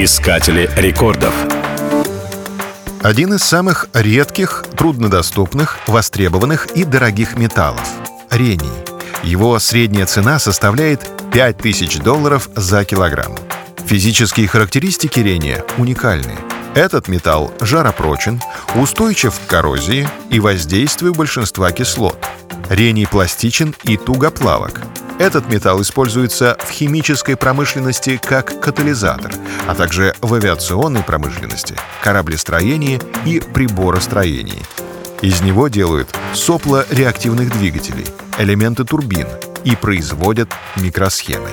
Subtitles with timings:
[0.00, 1.34] Искатели рекордов.
[3.02, 7.82] Один из самых редких, труднодоступных, востребованных и дорогих металлов—
[8.30, 8.70] рений.
[9.24, 13.34] Его средняя цена составляет 5000 долларов за килограмм.
[13.86, 16.36] Физические характеристики рения уникальны.
[16.76, 18.40] Этот металл жаропрочен,
[18.76, 22.24] устойчив к коррозии и воздействию большинства кислот.
[22.68, 24.80] Рений пластичен и тугоплавок.
[25.18, 29.32] Этот металл используется в химической промышленности как катализатор,
[29.66, 34.62] а также в авиационной промышленности, кораблестроении и приборостроении.
[35.20, 38.06] Из него делают сопла реактивных двигателей,
[38.38, 39.26] элементы турбин
[39.64, 41.50] и производят микросхемы.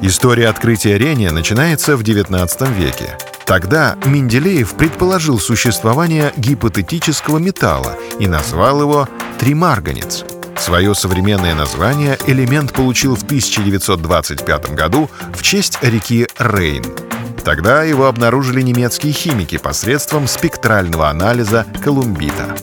[0.00, 3.18] История открытия рения начинается в XIX веке.
[3.44, 10.24] Тогда Менделеев предположил существование гипотетического металла и назвал его тримарганец—
[10.58, 16.84] Свое современное название элемент получил в 1925 году в честь реки Рейн.
[17.44, 22.56] Тогда его обнаружили немецкие химики посредством спектрального анализа колумбита.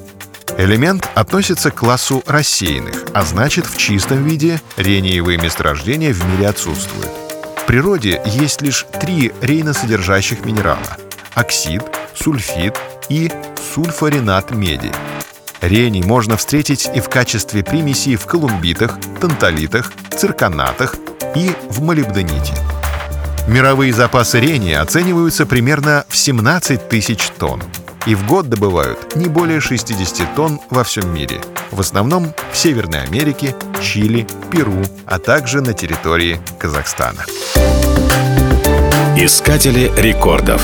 [0.57, 7.09] Элемент относится к классу рассеянных, а значит в чистом виде рениевые месторождения в мире отсутствуют.
[7.57, 10.97] В природе есть лишь три рейносодержащих минерала–
[11.33, 11.81] оксид,
[12.13, 13.31] сульфид и
[13.73, 14.91] сульфоринат меди–
[15.63, 20.95] Рений можно встретить и в качестве примесей в колумбитах, танталитах, цирконатах
[21.35, 22.53] и в молибдените.
[23.47, 27.63] Мировые запасы рения оцениваются примерно в 17 тысяч тонн.
[28.05, 31.39] И в год добывают не более 60 тонн во всем мире.
[31.71, 37.23] В основном в Северной Америке, Чили, Перу, а также на территории Казахстана.
[39.15, 40.61] Искатели рекордов.